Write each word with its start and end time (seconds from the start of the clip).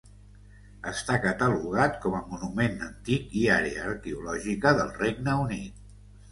Està 0.91 1.17
catalogat 1.25 1.99
com 2.07 2.17
a 2.21 2.23
monument 2.33 2.81
antic 2.87 3.37
i 3.43 3.47
àrea 3.59 3.87
arqueològica 3.93 4.77
del 4.83 4.93
Regne 5.01 5.41
Unit. 5.47 5.81